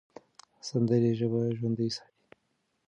[0.67, 2.23] سندرې ژبه ژوندۍ ساتي.